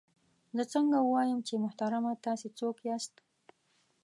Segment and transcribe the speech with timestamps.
[0.55, 3.13] زه څنګه ووایم چې محترمه تاسې څوک یاست؟